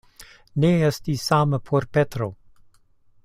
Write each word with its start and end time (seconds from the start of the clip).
Ne 0.63 0.71
estis 0.87 1.27
same 1.33 1.59
por 1.71 1.87
Petro. 1.99 2.31